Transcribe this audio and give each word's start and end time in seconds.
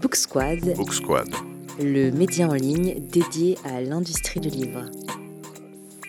Book 0.00 0.14
Squad, 0.14 0.76
Book 0.76 0.94
Squad. 0.94 1.28
le 1.80 2.12
média 2.12 2.46
en 2.46 2.54
ligne 2.54 3.00
dédié 3.00 3.58
à 3.64 3.80
l'industrie 3.80 4.38
du 4.38 4.48
livre. 4.48 4.84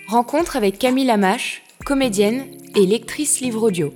Rencontre 0.07 0.55
avec 0.57 0.77
Camille 0.77 1.05
Lamache, 1.05 1.63
comédienne 1.85 2.45
et 2.75 2.85
lectrice 2.85 3.39
livre 3.41 3.63
audio. 3.63 3.91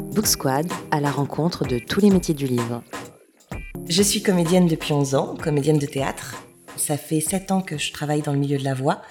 Book 0.00 0.26
Squad 0.26 0.66
à 0.90 1.00
la 1.00 1.12
rencontre 1.12 1.64
de 1.64 1.78
tous 1.78 2.00
les 2.00 2.10
métiers 2.10 2.34
du 2.34 2.48
livre. 2.48 2.82
Je 3.88 4.02
suis 4.02 4.22
comédienne 4.22 4.66
depuis 4.66 4.92
11 4.92 5.14
ans, 5.14 5.36
comédienne 5.40 5.78
de 5.78 5.86
théâtre. 5.86 6.42
Ça 6.76 6.96
fait 6.96 7.20
7 7.20 7.52
ans 7.52 7.62
que 7.62 7.78
je 7.78 7.92
travaille 7.92 8.22
dans 8.22 8.32
le 8.32 8.38
milieu 8.38 8.58
de 8.58 8.64
la 8.64 8.74
voix, 8.74 9.02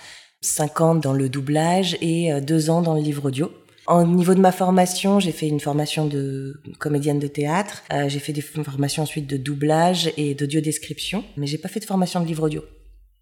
5 0.41 0.81
ans 0.81 0.95
dans 0.95 1.13
le 1.13 1.29
doublage 1.29 1.97
et 2.01 2.41
2 2.41 2.69
ans 2.69 2.81
dans 2.81 2.95
le 2.95 3.01
livre 3.01 3.27
audio. 3.27 3.49
Au 3.89 4.03
niveau 4.03 4.35
de 4.35 4.39
ma 4.39 4.51
formation, 4.51 5.19
j'ai 5.19 5.31
fait 5.31 5.47
une 5.47 5.59
formation 5.59 6.05
de 6.05 6.61
comédienne 6.77 7.17
de 7.17 7.25
théâtre, 7.25 7.81
euh, 7.91 8.07
j'ai 8.07 8.19
fait 8.19 8.33
des 8.33 8.41
formations 8.41 9.01
ensuite 9.01 9.25
de 9.25 9.35
doublage 9.35 10.13
et 10.15 10.35
d'audio-description, 10.35 11.23
mais 11.37 11.47
j'ai 11.47 11.57
pas 11.57 11.69
fait 11.69 11.79
de 11.79 11.85
formation 11.85 12.21
de 12.21 12.27
livre 12.27 12.43
audio. 12.43 12.61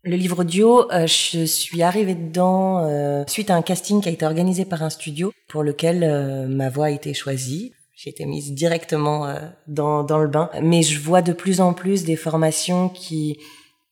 Le 0.03 0.17
livre 0.17 0.39
audio, 0.39 0.91
euh, 0.91 1.07
je 1.07 1.45
suis 1.45 1.81
arrivée 1.83 2.15
dedans 2.15 2.83
euh, 2.83 3.23
suite 3.27 3.49
à 3.49 3.55
un 3.55 3.61
casting 3.61 4.01
qui 4.01 4.09
a 4.09 4.11
été 4.11 4.25
organisé 4.25 4.65
par 4.65 4.83
un 4.83 4.89
studio 4.89 5.31
pour 5.47 5.63
lequel 5.63 6.47
ma 6.49 6.67
voix 6.67 6.87
a 6.87 6.91
été 6.91 7.13
choisie. 7.13 7.71
J'ai 7.95 8.09
été 8.09 8.25
mise 8.25 8.51
directement 8.53 9.33
dans, 9.67 10.03
dans 10.03 10.19
le 10.19 10.27
bain. 10.27 10.49
Mais 10.61 10.83
je 10.83 10.99
vois 10.99 11.21
de 11.21 11.31
plus 11.31 11.61
en 11.61 11.73
plus 11.73 12.03
des 12.03 12.17
formations 12.17 12.89
qui 12.89 13.39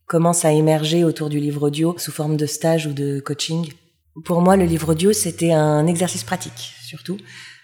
commencent 0.06 0.46
à 0.46 0.52
émerger 0.52 1.06
autour 1.06 1.30
du 1.30 1.40
livre 1.40 1.68
audio 1.68 1.96
sous 1.98 2.12
forme 2.12 2.36
de 2.36 2.46
stage 2.46 2.86
ou 2.86 2.94
de 2.94 3.20
coaching. 3.20 3.66
Pour 4.24 4.42
moi, 4.42 4.56
le 4.56 4.66
livre 4.66 4.92
audio, 4.92 5.12
c'était 5.12 5.52
un 5.52 5.88
exercice 5.88 6.24
pratique, 6.24 6.74
surtout, 6.84 7.18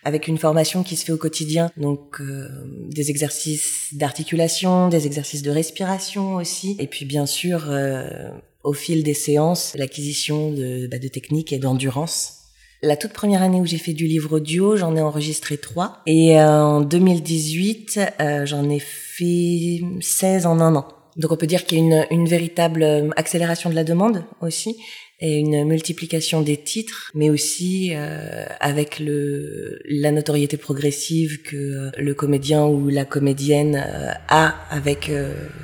avec 0.04 0.28
une 0.28 0.38
formation 0.38 0.84
qui 0.84 0.96
se 0.98 1.06
fait 1.06 1.14
au 1.14 1.18
quotidien. 1.18 1.72
Donc, 1.78 2.20
euh, 2.20 2.50
des 2.90 3.10
exercices 3.10 3.90
d'articulation, 3.94 4.90
des 4.90 5.06
exercices 5.06 5.44
de 5.44 5.52
respiration 5.52 6.36
aussi. 6.36 6.76
Et 6.80 6.88
puis, 6.88 7.06
bien 7.06 7.26
sûr, 7.26 7.70
euh, 7.70 8.30
au 8.64 8.74
fil 8.74 9.04
des 9.04 9.14
séances, 9.14 9.74
l'acquisition 9.76 10.52
de, 10.52 10.88
bah, 10.88 11.00
de 11.00 11.08
techniques 11.08 11.54
et 11.54 11.58
d'endurance. 11.58 12.42
La 12.84 12.98
toute 12.98 13.14
première 13.14 13.44
année 13.44 13.62
où 13.62 13.66
j'ai 13.66 13.78
fait 13.78 13.94
du 13.94 14.08
livre 14.08 14.38
audio, 14.38 14.76
j'en 14.76 14.96
ai 14.96 15.02
enregistré 15.02 15.58
trois. 15.58 16.02
Et 16.08 16.40
euh, 16.40 16.64
en 16.64 16.82
2018, 16.82 18.00
euh, 18.20 18.46
j'en 18.48 18.68
ai 18.70 18.80
fait 18.80 19.82
16 20.02 20.48
en 20.48 20.60
un 20.60 20.76
an. 20.76 20.88
Donc 21.18 21.32
on 21.32 21.38
peut 21.38 21.48
dire 21.48 21.66
qu'il 21.66 21.78
y 21.78 21.82
a 21.82 21.84
une, 21.84 22.06
une 22.12 22.28
véritable 22.28 22.84
euh, 22.84 23.10
accélération 23.16 23.70
de 23.70 23.76
la 23.76 23.84
demande 23.84 24.24
aussi 24.42 24.78
et 25.22 25.38
une 25.38 25.66
multiplication 25.66 26.42
des 26.42 26.58
titres, 26.58 27.12
mais 27.14 27.30
aussi 27.30 27.92
euh, 27.94 28.46
avec 28.60 29.00
le, 29.00 29.80
la 29.86 30.12
notoriété 30.12 30.58
progressive 30.58 31.44
que 31.44 31.56
euh, 31.56 31.92
le 31.98 32.16
comédien 32.16 32.66
ou 32.66 32.90
la 32.90 33.06
comédienne 33.06 33.76
euh, 33.76 34.12
a 34.28 34.56
avec 34.72 35.12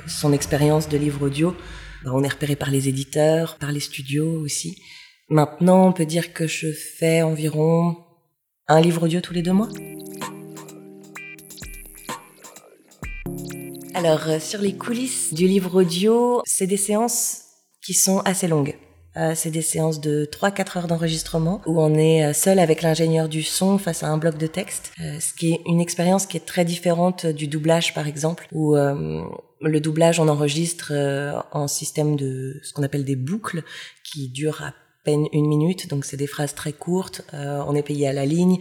son 0.06 0.32
expérience 0.32 0.88
de 0.88 0.96
livre 0.96 1.26
audio. 1.26 1.56
On 2.06 2.22
est 2.22 2.28
repéré 2.28 2.54
par 2.54 2.70
les 2.70 2.88
éditeurs, 2.88 3.56
par 3.58 3.72
les 3.72 3.80
studios 3.80 4.40
aussi. 4.40 4.80
Maintenant, 5.28 5.88
on 5.88 5.92
peut 5.92 6.06
dire 6.06 6.32
que 6.32 6.46
je 6.46 6.70
fais 6.70 7.22
environ 7.22 7.96
un 8.68 8.80
livre 8.80 9.02
audio 9.02 9.20
tous 9.20 9.34
les 9.34 9.42
deux 9.42 9.52
mois. 9.52 9.68
Alors, 13.94 14.28
euh, 14.28 14.38
sur 14.38 14.60
les 14.60 14.74
coulisses 14.74 15.32
du 15.32 15.46
livre 15.46 15.80
audio, 15.80 16.42
c'est 16.44 16.66
des 16.66 16.76
séances 16.76 17.42
qui 17.82 17.94
sont 17.94 18.20
assez 18.20 18.48
longues. 18.48 18.76
Euh, 19.16 19.32
c'est 19.34 19.50
des 19.50 19.62
séances 19.62 20.00
de 20.00 20.28
3-4 20.30 20.78
heures 20.78 20.86
d'enregistrement 20.86 21.60
où 21.66 21.80
on 21.80 21.94
est 21.94 22.24
euh, 22.24 22.32
seul 22.32 22.58
avec 22.58 22.82
l'ingénieur 22.82 23.28
du 23.28 23.42
son 23.42 23.78
face 23.78 24.02
à 24.02 24.08
un 24.08 24.18
bloc 24.18 24.36
de 24.36 24.46
texte, 24.46 24.92
euh, 25.00 25.18
ce 25.18 25.34
qui 25.34 25.54
est 25.54 25.60
une 25.66 25.80
expérience 25.80 26.26
qui 26.26 26.36
est 26.36 26.46
très 26.46 26.64
différente 26.64 27.26
du 27.26 27.48
doublage 27.48 27.94
par 27.94 28.06
exemple, 28.06 28.46
où 28.52 28.76
euh, 28.76 29.22
le 29.60 29.80
doublage 29.80 30.20
on 30.20 30.28
enregistre 30.28 30.92
euh, 30.92 31.32
en 31.52 31.66
système 31.66 32.16
de 32.16 32.60
ce 32.62 32.72
qu'on 32.72 32.82
appelle 32.82 33.04
des 33.04 33.16
boucles 33.16 33.62
qui 34.04 34.28
durent 34.28 34.62
à 34.62 34.74
une 35.10 35.48
minute, 35.48 35.88
donc 35.88 36.04
c'est 36.04 36.16
des 36.16 36.26
phrases 36.26 36.54
très 36.54 36.72
courtes, 36.72 37.22
euh, 37.34 37.62
on 37.66 37.74
est 37.74 37.82
payé 37.82 38.08
à 38.08 38.12
la 38.12 38.26
ligne, 38.26 38.58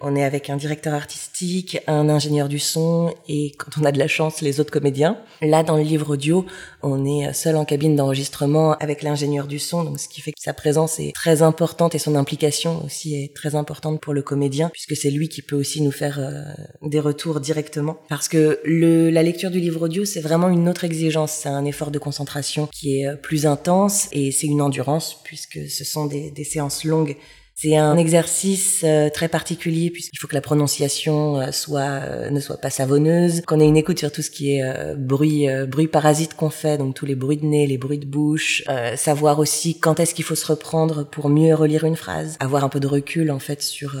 on 0.00 0.14
est 0.14 0.22
avec 0.22 0.48
un 0.48 0.56
directeur 0.56 0.94
artistique, 0.94 1.78
un 1.86 2.08
ingénieur 2.08 2.48
du 2.48 2.58
son 2.58 3.12
et 3.28 3.52
quand 3.58 3.80
on 3.80 3.84
a 3.84 3.90
de 3.90 3.98
la 3.98 4.06
chance, 4.06 4.40
les 4.42 4.60
autres 4.60 4.70
comédiens. 4.70 5.18
Là, 5.42 5.62
dans 5.62 5.76
le 5.76 5.82
livre 5.82 6.10
audio, 6.10 6.46
on 6.82 7.04
est 7.04 7.32
seul 7.32 7.56
en 7.56 7.64
cabine 7.64 7.96
d'enregistrement 7.96 8.72
avec 8.74 9.02
l'ingénieur 9.02 9.46
du 9.46 9.58
son, 9.58 9.82
donc 9.84 9.98
ce 9.98 10.08
qui 10.08 10.20
fait 10.20 10.30
que 10.30 10.40
sa 10.40 10.52
présence 10.52 11.00
est 11.00 11.12
très 11.14 11.42
importante 11.42 11.94
et 11.94 11.98
son 11.98 12.14
implication 12.14 12.84
aussi 12.84 13.16
est 13.16 13.34
très 13.34 13.56
importante 13.56 14.00
pour 14.00 14.14
le 14.14 14.22
comédien 14.22 14.70
puisque 14.72 14.96
c'est 14.96 15.10
lui 15.10 15.28
qui 15.28 15.42
peut 15.42 15.56
aussi 15.56 15.82
nous 15.82 15.90
faire 15.90 16.18
euh, 16.20 16.44
des 16.82 17.00
retours 17.00 17.40
directement. 17.40 17.98
Parce 18.08 18.28
que 18.28 18.60
le, 18.64 19.10
la 19.10 19.22
lecture 19.22 19.50
du 19.50 19.58
livre 19.58 19.82
audio, 19.82 20.04
c'est 20.04 20.20
vraiment 20.20 20.48
une 20.48 20.68
autre 20.68 20.84
exigence, 20.84 21.32
c'est 21.32 21.48
un 21.48 21.64
effort 21.64 21.90
de 21.90 21.98
concentration 21.98 22.68
qui 22.72 23.00
est 23.00 23.06
euh, 23.08 23.16
plus 23.16 23.46
intense 23.46 24.08
et 24.12 24.30
c'est 24.30 24.46
une 24.46 24.62
endurance 24.62 25.20
puisque 25.24 25.68
ce 25.68 25.84
sont 25.88 26.06
des, 26.06 26.44
séances 26.44 26.84
longues 26.84 27.16
c'est 27.60 27.76
un 27.76 27.96
exercice 27.96 28.82
euh, 28.84 29.10
très 29.10 29.26
particulier 29.26 29.90
puisqu'il 29.90 30.16
faut 30.16 30.28
que 30.28 30.34
la 30.36 30.40
prononciation 30.40 31.40
euh, 31.40 31.50
euh, 31.70 32.30
ne 32.30 32.38
soit 32.38 32.56
pas 32.58 32.70
savonneuse, 32.70 33.40
qu'on 33.48 33.58
ait 33.58 33.66
une 33.66 33.76
écoute 33.76 33.98
sur 33.98 34.12
tout 34.12 34.22
ce 34.22 34.30
qui 34.30 34.52
est 34.52 34.94
bruit 34.96 35.48
parasite 35.90 36.34
qu'on 36.34 36.50
fait, 36.50 36.78
donc 36.78 36.94
tous 36.94 37.04
les 37.04 37.16
bruits 37.16 37.38
de 37.38 37.46
nez, 37.46 37.66
les 37.66 37.76
bruits 37.76 37.98
de 37.98 38.06
bouche, 38.06 38.62
savoir 38.94 39.40
aussi 39.40 39.76
quand 39.80 39.98
est-ce 39.98 40.14
qu'il 40.14 40.24
faut 40.24 40.36
se 40.36 40.46
reprendre 40.46 41.04
pour 41.04 41.28
mieux 41.30 41.52
relire 41.52 41.82
une 41.82 41.96
phrase, 41.96 42.36
avoir 42.38 42.62
un 42.62 42.68
peu 42.68 42.78
de 42.78 42.86
recul 42.86 43.32
en 43.32 43.40
fait 43.40 43.60
sur 43.60 43.96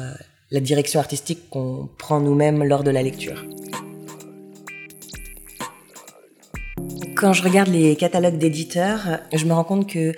la 0.52 0.60
direction 0.60 1.00
artistique 1.00 1.50
qu'on 1.50 1.88
prend 1.98 2.20
nous-mêmes 2.20 2.62
lors 2.62 2.84
de 2.84 2.92
la 2.92 3.02
lecture. 3.02 3.44
Quand 7.16 7.32
je 7.32 7.42
regarde 7.42 7.68
les 7.68 7.96
catalogues 7.96 8.38
d'éditeurs, 8.38 9.18
je 9.34 9.44
me 9.44 9.52
rends 9.52 9.64
compte 9.64 9.90
que 9.90 10.12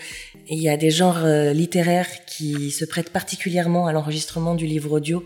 il 0.56 0.62
y 0.62 0.68
a 0.68 0.76
des 0.76 0.90
genres 0.90 1.24
euh, 1.24 1.52
littéraires 1.52 2.24
qui 2.26 2.70
se 2.70 2.84
prêtent 2.84 3.10
particulièrement 3.10 3.86
à 3.86 3.92
l'enregistrement 3.92 4.54
du 4.54 4.66
livre 4.66 4.92
audio. 4.92 5.24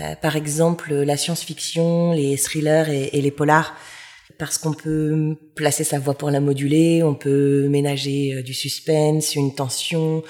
Euh, 0.00 0.14
par 0.14 0.36
exemple, 0.36 0.94
la 0.94 1.16
science-fiction, 1.16 2.12
les 2.12 2.36
thrillers 2.36 2.88
et, 3.12 3.20
les 3.20 3.30
polars. 3.30 3.74
Parce 4.38 4.58
qu'on 4.58 4.72
peut 4.72 5.36
placer 5.56 5.82
sa 5.82 5.98
voix 5.98 6.14
pour 6.14 6.30
la 6.30 6.40
moduler, 6.40 7.02
on 7.02 7.14
peut 7.14 7.66
ménager 7.68 8.34
euh, 8.34 8.42
du 8.42 8.54
suspense, 8.54 9.34
une 9.34 9.54
tension, 9.54 10.22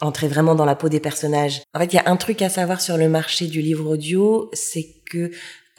entrer 0.00 0.28
vraiment 0.28 0.54
dans 0.54 0.64
la 0.64 0.76
peau 0.76 0.88
des 0.88 1.00
personnages. 1.00 1.62
En 1.74 1.80
fait, 1.80 1.92
il 1.92 1.96
y 1.96 1.98
a 1.98 2.08
un 2.08 2.16
truc 2.16 2.42
à 2.42 2.48
savoir 2.48 2.80
sur 2.80 2.96
le 2.96 3.08
marché 3.08 3.46
du 3.46 3.60
livre 3.60 3.90
audio, 3.90 4.50
c'est 4.52 4.86
que 5.10 5.32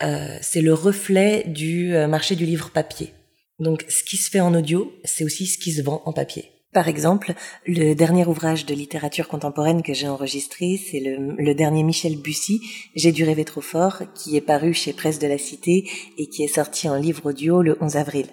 euh, 0.03 0.37
c'est 0.41 0.61
le 0.61 0.73
reflet 0.73 1.43
du 1.47 1.93
marché 2.09 2.35
du 2.35 2.45
livre 2.45 2.71
papier. 2.71 3.13
Donc, 3.59 3.85
ce 3.87 4.03
qui 4.03 4.17
se 4.17 4.29
fait 4.29 4.41
en 4.41 4.53
audio, 4.53 4.91
c'est 5.03 5.23
aussi 5.23 5.47
ce 5.47 5.57
qui 5.57 5.71
se 5.71 5.81
vend 5.81 6.01
en 6.05 6.13
papier. 6.13 6.56
Par 6.73 6.87
exemple, 6.87 7.33
le 7.65 7.93
dernier 7.93 8.25
ouvrage 8.25 8.65
de 8.65 8.73
littérature 8.73 9.27
contemporaine 9.27 9.81
que 9.81 9.93
j'ai 9.93 10.07
enregistré, 10.07 10.77
c'est 10.77 10.99
le, 10.99 11.35
le 11.37 11.55
dernier 11.55 11.83
Michel 11.83 12.17
Bussy, 12.17 12.61
J'ai 12.95 13.11
dû 13.11 13.23
rêver 13.23 13.45
trop 13.45 13.61
fort, 13.61 14.03
qui 14.13 14.35
est 14.35 14.41
paru 14.41 14.73
chez 14.73 14.93
Presse 14.93 15.19
de 15.19 15.27
la 15.27 15.37
Cité 15.37 15.89
et 16.17 16.27
qui 16.27 16.43
est 16.43 16.53
sorti 16.53 16.89
en 16.89 16.95
livre 16.95 17.27
audio 17.27 17.61
le 17.61 17.77
11 17.81 17.95
avril. 17.95 18.27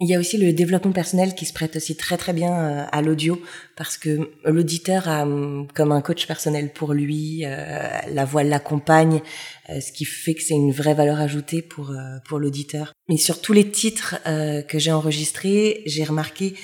Il 0.00 0.08
y 0.08 0.14
a 0.14 0.18
aussi 0.18 0.38
le 0.38 0.52
développement 0.52 0.92
personnel 0.92 1.34
qui 1.34 1.46
se 1.46 1.52
prête 1.52 1.76
aussi 1.76 1.96
très 1.96 2.16
très 2.16 2.32
bien 2.32 2.52
euh, 2.52 2.84
à 2.90 3.00
l'audio 3.00 3.40
parce 3.76 3.96
que 3.96 4.28
l'auditeur 4.44 5.08
a 5.08 5.22
hum, 5.22 5.68
comme 5.72 5.92
un 5.92 6.00
coach 6.00 6.26
personnel 6.26 6.72
pour 6.72 6.92
lui, 6.92 7.44
euh, 7.44 7.98
la 8.10 8.24
voix 8.24 8.42
l'accompagne, 8.42 9.22
euh, 9.70 9.80
ce 9.80 9.92
qui 9.92 10.04
fait 10.04 10.34
que 10.34 10.42
c'est 10.42 10.54
une 10.54 10.72
vraie 10.72 10.94
valeur 10.94 11.20
ajoutée 11.20 11.62
pour 11.62 11.94
pour 12.28 12.40
l'auditeur. 12.40 12.92
Mais 13.08 13.16
sur 13.16 13.40
tous 13.40 13.52
les 13.52 13.70
titres 13.70 14.16
que 14.24 14.78
j'ai 14.78 14.92
enregistrés, 14.92 15.82
j'ai 15.86 16.04
remarqué 16.04 16.54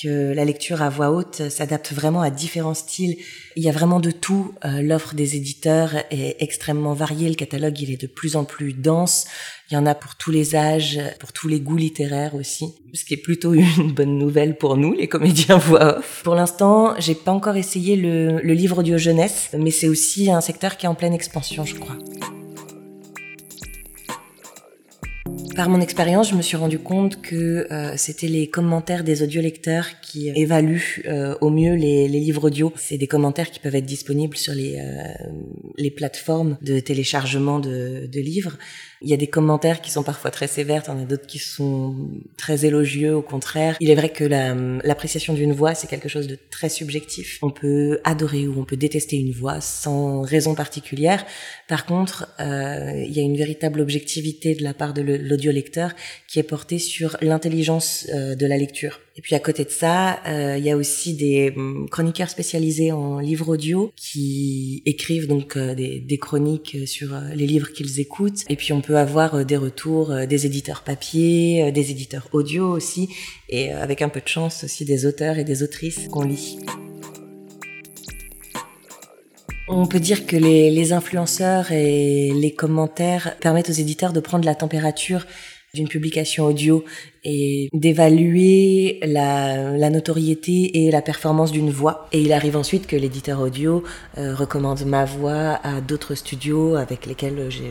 que 0.00 0.34
la 0.34 0.44
lecture 0.44 0.82
à 0.82 0.90
voix 0.90 1.10
haute 1.10 1.48
s'adapte 1.48 1.92
vraiment 1.92 2.20
à 2.20 2.30
différents 2.30 2.74
styles. 2.74 3.16
Il 3.56 3.62
y 3.62 3.68
a 3.68 3.72
vraiment 3.72 3.98
de 3.98 4.10
tout. 4.10 4.54
Euh, 4.64 4.82
L'offre 4.82 5.14
des 5.14 5.36
éditeurs 5.36 5.94
est 6.10 6.36
extrêmement 6.40 6.92
variée. 6.92 7.28
Le 7.28 7.34
catalogue, 7.34 7.80
il 7.80 7.90
est 7.90 8.00
de 8.00 8.06
plus 8.06 8.36
en 8.36 8.44
plus 8.44 8.74
dense. 8.74 9.26
Il 9.70 9.74
y 9.74 9.76
en 9.78 9.86
a 9.86 9.94
pour 9.94 10.16
tous 10.16 10.30
les 10.30 10.54
âges, 10.54 11.00
pour 11.18 11.32
tous 11.32 11.48
les 11.48 11.60
goûts 11.60 11.78
littéraires 11.78 12.34
aussi. 12.34 12.74
Ce 12.92 13.04
qui 13.04 13.14
est 13.14 13.22
plutôt 13.22 13.54
une 13.78 13.92
bonne 13.92 14.18
nouvelle 14.18 14.58
pour 14.58 14.76
nous, 14.76 14.92
les 14.92 15.08
comédiens 15.08 15.56
voix 15.56 15.98
off. 15.98 16.20
Pour 16.24 16.34
l'instant, 16.34 16.94
j'ai 16.98 17.14
pas 17.14 17.32
encore 17.32 17.56
essayé 17.56 17.96
le, 17.96 18.40
le 18.42 18.52
livre 18.52 18.78
audio 18.78 18.98
jeunesse, 18.98 19.50
mais 19.58 19.70
c'est 19.70 19.88
aussi 19.88 20.30
un 20.30 20.42
secteur 20.42 20.76
qui 20.76 20.84
est 20.84 20.88
en 20.90 20.94
pleine 20.94 21.14
expansion, 21.14 21.64
je 21.64 21.74
crois. 21.74 21.96
Par 25.56 25.70
mon 25.70 25.80
expérience, 25.80 26.28
je 26.28 26.34
me 26.34 26.42
suis 26.42 26.58
rendu 26.58 26.78
compte 26.78 27.22
que 27.22 27.66
euh, 27.72 27.94
c'était 27.96 28.26
les 28.26 28.46
commentaires 28.46 29.04
des 29.04 29.22
audiolecteurs 29.22 30.00
qui 30.02 30.28
évaluent 30.28 31.02
euh, 31.06 31.34
au 31.40 31.48
mieux 31.48 31.74
les, 31.76 32.08
livres 32.08 32.44
audio. 32.48 32.74
C'est 32.76 32.98
des 32.98 33.06
commentaires 33.06 33.50
qui 33.50 33.58
peuvent 33.58 33.74
être 33.74 33.86
disponibles 33.86 34.36
sur 34.36 34.52
les, 34.52 34.78
euh, 34.78 35.90
plateformes 35.96 36.58
de 36.60 36.78
téléchargement 36.78 37.58
de, 37.58 38.06
livres. 38.20 38.58
Il 39.00 39.08
y 39.08 39.14
a 39.14 39.16
des 39.16 39.28
commentaires 39.28 39.80
qui 39.80 39.90
sont 39.90 40.02
parfois 40.02 40.30
très 40.30 40.46
sévères, 40.46 40.82
il 40.86 40.90
y 40.90 40.92
en 40.92 41.02
a 41.02 41.04
d'autres 41.04 41.26
qui 41.26 41.38
sont 41.38 41.94
très 42.36 42.66
élogieux, 42.66 43.14
au 43.14 43.22
contraire. 43.22 43.76
Il 43.80 43.88
est 43.88 43.94
vrai 43.94 44.10
que 44.10 44.24
la- 44.24 44.54
l'appréciation 44.84 45.32
d'une 45.32 45.52
voix, 45.52 45.74
c'est 45.74 45.86
quelque 45.86 46.08
chose 46.08 46.26
de 46.26 46.36
très 46.50 46.68
subjectif. 46.68 47.38
On 47.42 47.50
peut 47.50 48.00
adorer 48.04 48.46
ou 48.46 48.58
on 48.58 48.64
peut 48.64 48.76
détester 48.76 49.16
une 49.16 49.32
voix 49.32 49.60
sans 49.62 50.20
raison 50.20 50.54
particulière. 50.54 51.24
Par 51.68 51.86
contre, 51.86 52.28
euh, 52.40 53.04
il 53.06 53.12
y 53.12 53.20
a 53.20 53.22
une 53.22 53.36
véritable 53.36 53.80
objectivité 53.80 54.54
de 54.54 54.62
la 54.62 54.74
part 54.74 54.92
de 54.92 55.00
le- 55.02 55.16
l'audiolecteur 55.46 55.92
qui 56.28 56.38
est 56.38 56.42
porté 56.42 56.78
sur 56.78 57.16
l'intelligence 57.20 58.06
de 58.08 58.46
la 58.46 58.56
lecture. 58.56 59.00
Et 59.16 59.22
puis 59.22 59.34
à 59.34 59.40
côté 59.40 59.64
de 59.64 59.70
ça, 59.70 60.20
il 60.26 60.64
y 60.64 60.70
a 60.70 60.76
aussi 60.76 61.14
des 61.14 61.52
hum, 61.56 61.88
chroniqueurs 61.90 62.28
spécialisés 62.28 62.92
en 62.92 63.18
livres 63.18 63.48
audio 63.48 63.92
qui 63.96 64.82
écrivent 64.84 65.26
donc 65.26 65.56
des, 65.56 66.00
des, 66.00 66.18
chroniques 66.18 66.76
sur 66.86 67.18
les 67.34 67.46
livres 67.46 67.72
qu'ils 67.72 68.00
écoutent. 68.00 68.44
Et 68.50 68.56
puis 68.56 68.72
on 68.72 68.80
peut 68.80 68.98
avoir 68.98 69.44
des 69.44 69.56
retours 69.56 70.14
des 70.26 70.46
éditeurs 70.46 70.82
papier, 70.82 71.72
des 71.72 71.90
éditeurs 71.90 72.28
audio 72.32 72.68
aussi, 72.68 73.08
et 73.48 73.72
avec 73.72 74.02
un 74.02 74.08
peu 74.08 74.20
de 74.20 74.28
chance 74.28 74.64
aussi 74.64 74.84
des 74.84 75.06
auteurs 75.06 75.38
et 75.38 75.44
des 75.44 75.62
autrices 75.62 76.08
qu'on 76.08 76.24
lit. 76.24 76.58
On 79.68 79.86
peut 79.86 79.98
dire 79.98 80.26
que 80.26 80.36
les, 80.36 80.92
influenceurs 80.92 81.72
et 81.72 82.30
les 82.32 82.54
commentaires 82.54 83.36
permettent 83.40 83.68
aux 83.68 83.72
éditeurs 83.72 84.12
de 84.12 84.20
prendre 84.20 84.44
la 84.44 84.54
température 84.54 85.26
d'une 85.76 85.88
publication 85.88 86.46
audio 86.46 86.84
et 87.22 87.68
d'évaluer 87.72 88.98
la, 89.02 89.90
notoriété 89.90 90.86
et 90.86 90.90
la 90.90 91.02
performance 91.02 91.52
d'une 91.52 91.70
voix. 91.70 92.08
Et 92.12 92.20
il 92.20 92.32
arrive 92.32 92.56
ensuite 92.56 92.86
que 92.86 92.96
l'éditeur 92.96 93.40
audio 93.40 93.82
euh, 94.16 94.34
recommande 94.34 94.84
ma 94.84 95.04
voix 95.04 95.60
à 95.62 95.80
d'autres 95.80 96.14
studios 96.14 96.76
avec 96.76 97.06
lesquels 97.06 97.50
je 97.50 97.62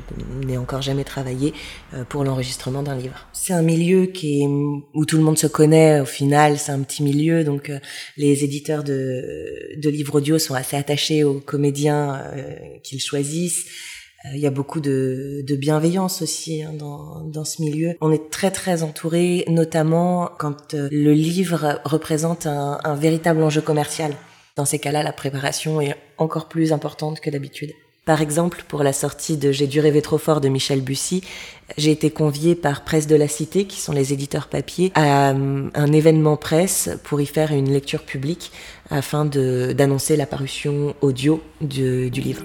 n'ai 0.46 0.58
encore 0.58 0.82
jamais 0.82 1.04
travaillé 1.04 1.54
euh, 1.94 2.04
pour 2.04 2.24
l'enregistrement 2.24 2.84
d'un 2.84 2.98
livre. 2.98 3.28
C'est 3.34 3.54
un 3.54 3.62
milieu 3.62 4.06
qui 4.06 4.46
où 4.94 5.06
tout 5.06 5.18
le 5.18 5.24
monde 5.24 5.38
se 5.38 5.48
connaît 5.48 6.02
au 6.02 6.06
final, 6.06 6.58
c'est 6.58 6.72
un 6.72 6.82
petit 6.82 7.02
milieu, 7.02 7.44
donc 7.44 7.70
euh, 7.70 7.80
les 8.18 8.44
éditeurs 8.44 8.84
de, 8.84 9.78
de 9.78 9.90
livres 9.90 10.16
audio 10.16 10.38
sont 10.38 10.54
assez 10.54 10.76
attachés 10.76 11.24
aux 11.24 11.40
comédiens 11.40 12.22
qu'ils 12.84 13.02
choisissent. 13.02 13.66
Il 14.34 14.40
y 14.40 14.48
a 14.48 14.52
beaucoup 14.52 14.80
de, 14.80 15.44
bienveillance 15.58 16.22
aussi 16.22 16.64
hein, 16.64 16.74
dans, 16.78 17.22
dans, 17.22 17.46
ce 17.46 17.62
milieu. 17.62 17.96
On 18.02 18.12
est 18.12 18.30
très 18.30 18.52
très 18.52 18.84
entouré, 18.84 19.46
notamment 19.48 20.30
quand 20.38 20.74
euh, 20.74 20.90
le 20.92 21.14
livre 21.14 21.80
représente 21.86 22.48
un, 22.48 22.80
un 22.84 22.96
véritable 22.96 23.44
enjeu 23.44 23.62
commercial. 23.62 24.14
Dans 24.56 24.66
ces 24.66 24.80
cas-là, 24.80 25.04
la 25.04 25.14
préparation 25.14 25.82
est 25.82 25.96
encore 26.18 26.48
plus 26.48 26.74
importante 26.74 27.20
que 27.20 27.30
d'habitude. 27.30 27.72
Par 28.06 28.22
exemple, 28.22 28.64
pour 28.68 28.84
la 28.84 28.94
sortie 28.94 29.36
de 29.36 29.52
J'ai 29.52 29.66
dû 29.66 29.80
rêver 29.80 30.02
trop 30.04 30.20
fort 30.20 30.40
de 30.40 30.48
Michel 30.48 30.82
Bussy, 30.82 31.24
j'ai 31.76 31.90
été 31.90 32.12
conviée 32.12 32.54
par 32.54 32.84
Presse 32.84 33.08
de 33.08 33.16
la 33.16 33.28
Cité, 33.28 33.66
qui 33.66 33.82
sont 33.82 33.94
les 33.94 34.14
éditeurs 34.14 34.48
papier, 34.48 34.92
à 34.94 35.32
euh, 35.32 35.70
un 35.74 35.92
événement 35.92 36.38
presse 36.38 36.92
pour 37.04 37.20
y 37.20 37.26
faire 37.26 37.52
une 37.52 37.72
lecture 37.72 38.04
publique 38.04 38.52
afin 38.92 39.26
d'annoncer 39.26 40.16
la 40.18 40.28
parution 40.28 40.96
audio 41.02 41.42
du 41.62 42.10
livre. 42.12 42.44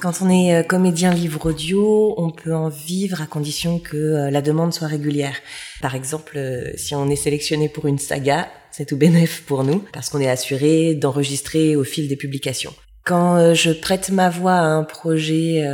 Quand 0.00 0.22
on 0.22 0.30
est 0.30 0.54
euh, 0.54 0.62
comédien 0.62 1.12
livre 1.12 1.46
audio, 1.46 2.14
on 2.18 2.30
peut 2.30 2.54
en 2.54 2.68
vivre 2.68 3.20
à 3.20 3.26
condition 3.26 3.80
que 3.80 3.96
euh, 3.96 4.30
la 4.30 4.42
demande 4.42 4.72
soit 4.72 4.86
régulière. 4.86 5.34
Par 5.80 5.96
exemple, 5.96 6.36
euh, 6.36 6.70
si 6.76 6.94
on 6.94 7.08
est 7.10 7.16
sélectionné 7.16 7.68
pour 7.68 7.86
une 7.86 7.98
saga, 7.98 8.48
c'est 8.70 8.84
tout 8.84 8.96
bénéf 8.96 9.42
pour 9.44 9.64
nous, 9.64 9.82
parce 9.92 10.08
qu'on 10.08 10.20
est 10.20 10.28
assuré 10.28 10.94
d'enregistrer 10.94 11.74
au 11.74 11.82
fil 11.82 12.06
des 12.06 12.14
publications. 12.14 12.72
Quand 13.04 13.54
je 13.54 13.72
prête 13.72 14.10
ma 14.10 14.28
voix 14.28 14.52
à 14.52 14.66
un 14.66 14.84
projet 14.84 15.64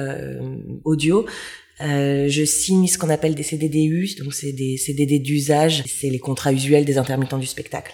audio, 0.85 1.27
je 1.81 2.45
signe 2.47 2.87
ce 2.87 2.97
qu'on 2.97 3.11
appelle 3.11 3.35
des 3.35 3.43
CDDU, 3.43 4.15
donc 4.23 4.33
c'est 4.33 4.53
des 4.53 4.77
CDD 4.77 5.19
d'usage, 5.19 5.83
c'est 5.87 6.11
les 6.11 6.21
contrats 6.21 6.53
usuels 6.53 6.85
des 6.85 6.97
intermittents 6.97 7.39
du 7.39 7.49
spectacle. 7.49 7.93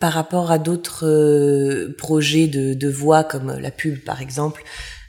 Par 0.00 0.14
rapport 0.14 0.50
à 0.50 0.58
d'autres 0.58 1.92
projets 1.98 2.46
de, 2.46 2.72
de 2.72 2.88
voix 2.88 3.22
comme 3.22 3.58
la 3.60 3.70
pub 3.70 3.98
par 3.98 4.22
exemple, 4.22 4.64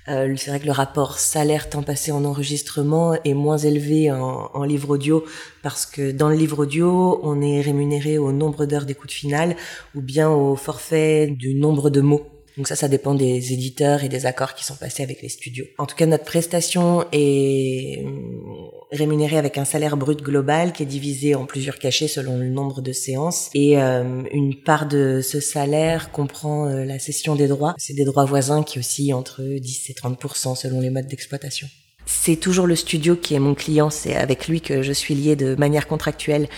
euh, 0.09 0.33
c'est 0.37 0.49
vrai 0.49 0.59
que 0.59 0.65
le 0.65 0.71
rapport 0.71 1.19
salaire 1.19 1.69
temps 1.69 1.83
passé 1.83 2.11
en 2.11 2.25
enregistrement 2.25 3.13
est 3.23 3.33
moins 3.33 3.57
élevé 3.57 4.11
en, 4.11 4.49
en, 4.53 4.63
livre 4.63 4.91
audio 4.91 5.23
parce 5.61 5.85
que 5.85 6.11
dans 6.11 6.29
le 6.29 6.35
livre 6.35 6.59
audio, 6.59 7.19
on 7.23 7.41
est 7.41 7.61
rémunéré 7.61 8.17
au 8.17 8.31
nombre 8.31 8.65
d'heures 8.65 8.85
d'écoute 8.85 9.11
finale 9.11 9.55
ou 9.95 10.01
bien 10.01 10.29
au 10.29 10.55
forfait 10.55 11.27
du 11.27 11.53
nombre 11.53 11.89
de 11.89 12.01
mots 12.01 12.38
donc 12.59 12.67
ça, 12.67 12.75
ça 12.75 12.89
dépend 12.89 13.15
des 13.15 13.53
éditeurs 13.53 14.03
et 14.03 14.09
des 14.09 14.25
accords 14.25 14.53
qui 14.53 14.65
sont 14.65 14.75
passés 14.75 15.01
avec 15.01 15.21
les 15.21 15.29
studios. 15.29 15.63
En 15.77 15.85
tout 15.85 15.95
cas, 15.95 16.05
notre 16.05 16.25
prestation 16.25 17.05
est 17.13 18.03
hum, 18.03 18.69
rémunérée 18.91 19.37
avec 19.37 19.57
un 19.57 19.63
salaire 19.63 19.95
brut 19.95 20.21
global 20.21 20.73
qui 20.73 20.83
est 20.83 20.85
divisé 20.85 21.35
en 21.35 21.45
plusieurs 21.45 21.79
cachets 21.79 22.09
selon 22.09 22.35
le 22.35 22.49
nombre 22.49 22.81
de 22.81 22.91
séances. 22.91 23.49
Et 23.53 23.81
euh, 23.81 24.23
une 24.33 24.61
part 24.61 24.89
de 24.89 25.21
ce 25.23 25.39
salaire 25.39 26.11
comprend 26.11 26.67
euh, 26.67 26.83
la 26.83 26.99
cession 26.99 27.37
des 27.37 27.47
droits. 27.47 27.75
C'est 27.77 27.93
des 27.93 28.03
droits 28.03 28.25
voisins 28.25 28.61
qui 28.61 28.77
oscillent 28.77 29.13
entre 29.13 29.41
10 29.41 29.91
et 29.91 29.93
30% 29.93 30.57
selon 30.57 30.81
les 30.81 30.89
modes 30.89 31.07
d'exploitation. 31.07 31.69
C'est 32.05 32.37
toujours 32.37 32.67
le 32.67 32.75
studio 32.75 33.15
qui 33.15 33.35
est 33.35 33.39
mon 33.39 33.53
client, 33.53 33.89
c'est 33.91 34.15
avec 34.15 34.47
lui 34.47 34.61
que 34.61 34.81
je 34.81 34.91
suis 34.91 35.13
liée 35.13 35.35
de 35.35 35.55
manière 35.55 35.87
contractuelle. 35.87 36.49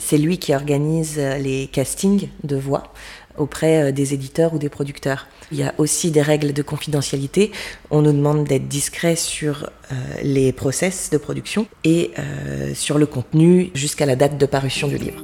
C'est 0.00 0.16
lui 0.16 0.38
qui 0.38 0.54
organise 0.54 1.18
euh, 1.18 1.38
les 1.38 1.68
castings 1.68 2.30
de 2.42 2.56
voix 2.56 2.94
auprès 3.38 3.82
euh, 3.82 3.92
des 3.92 4.14
éditeurs 4.14 4.54
ou 4.54 4.58
des 4.58 4.68
producteurs. 4.68 5.26
Il 5.52 5.58
y 5.58 5.62
a 5.62 5.74
aussi 5.78 6.10
des 6.10 6.22
règles 6.22 6.52
de 6.52 6.62
confidentialité. 6.62 7.52
On 7.90 8.02
nous 8.02 8.12
demande 8.12 8.44
d'être 8.44 8.68
discret 8.68 9.16
sur 9.16 9.70
euh, 9.92 9.94
les 10.22 10.52
process 10.52 11.10
de 11.10 11.18
production 11.18 11.66
et 11.84 12.10
euh, 12.18 12.74
sur 12.74 12.98
le 12.98 13.06
contenu 13.06 13.70
jusqu'à 13.74 14.06
la 14.06 14.16
date 14.16 14.38
de 14.38 14.46
parution 14.46 14.88
du 14.88 14.98
livre. 14.98 15.22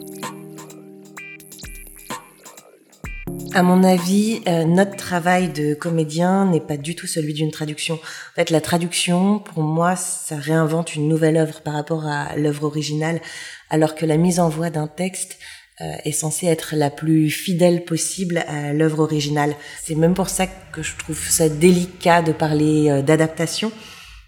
À 3.54 3.62
mon 3.62 3.84
avis, 3.84 4.40
notre 4.66 4.96
travail 4.96 5.50
de 5.50 5.74
comédien 5.74 6.46
n'est 6.46 6.60
pas 6.60 6.78
du 6.78 6.96
tout 6.96 7.06
celui 7.06 7.34
d'une 7.34 7.50
traduction. 7.50 7.96
En 7.96 8.34
fait, 8.34 8.48
la 8.48 8.62
traduction, 8.62 9.40
pour 9.40 9.62
moi, 9.62 9.94
ça 9.94 10.36
réinvente 10.36 10.94
une 10.94 11.06
nouvelle 11.06 11.36
œuvre 11.36 11.60
par 11.60 11.74
rapport 11.74 12.06
à 12.06 12.34
l'œuvre 12.36 12.64
originale, 12.64 13.20
alors 13.68 13.94
que 13.94 14.06
la 14.06 14.16
mise 14.16 14.40
en 14.40 14.48
voix 14.48 14.70
d'un 14.70 14.86
texte, 14.86 15.38
est 15.80 16.12
censée 16.12 16.46
être 16.46 16.74
la 16.76 16.90
plus 16.90 17.30
fidèle 17.30 17.84
possible 17.84 18.44
à 18.46 18.72
l'œuvre 18.72 19.00
originale. 19.00 19.54
C'est 19.82 19.94
même 19.94 20.14
pour 20.14 20.28
ça 20.28 20.46
que 20.46 20.82
je 20.82 20.96
trouve 20.96 21.18
ça 21.18 21.48
délicat 21.48 22.22
de 22.22 22.32
parler 22.32 22.90
euh, 22.90 23.02
d'adaptation, 23.02 23.72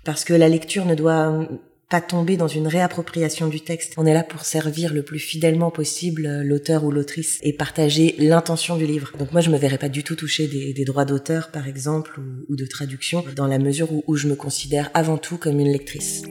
parce 0.04 0.24
que 0.24 0.34
la 0.34 0.48
lecture 0.48 0.84
ne 0.84 0.94
doit 0.94 1.30
euh, 1.30 1.44
pas 1.88 2.00
tomber 2.00 2.36
dans 2.36 2.48
une 2.48 2.66
réappropriation 2.66 3.46
du 3.46 3.60
texte. 3.60 3.94
On 3.96 4.06
est 4.06 4.14
là 4.14 4.24
pour 4.24 4.44
servir 4.44 4.92
le 4.92 5.02
plus 5.02 5.18
fidèlement 5.18 5.70
possible 5.70 6.42
l'auteur 6.42 6.84
ou 6.84 6.90
l'autrice 6.90 7.38
et 7.42 7.52
partager 7.52 8.14
l'intention 8.18 8.76
du 8.76 8.86
livre. 8.86 9.12
Donc 9.18 9.32
moi, 9.32 9.40
je 9.40 9.50
me 9.50 9.58
verrais 9.58 9.78
pas 9.78 9.88
du 9.88 10.02
tout 10.02 10.16
toucher 10.16 10.48
des, 10.48 10.84
droits 10.84 11.04
d'auteur, 11.04 11.50
par 11.50 11.68
exemple, 11.68 12.20
ou, 12.48 12.56
de 12.56 12.66
traduction, 12.66 13.24
dans 13.36 13.46
la 13.46 13.58
mesure 13.58 13.88
où 14.06 14.16
je 14.16 14.28
me 14.28 14.34
considère 14.34 14.90
avant 14.94 15.18
tout 15.18 15.36
comme 15.36 15.60
une 15.60 15.70
lectrice. 15.70 16.22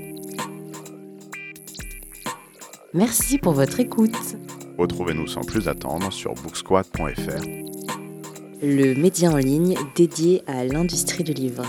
Merci 2.94 3.38
pour 3.40 3.54
votre 3.54 3.80
écoute. 3.80 4.36
Retrouvez-nous 4.78 5.28
sans 5.28 5.42
plus 5.42 5.68
attendre 5.68 6.12
sur 6.12 6.34
booksquad.fr. 6.34 7.44
Le 8.62 8.96
média 8.96 9.30
en 9.32 9.38
ligne 9.38 9.76
dédié 9.96 10.42
à 10.48 10.64
l'industrie 10.64 11.24
du 11.24 11.34
livre. 11.34 11.64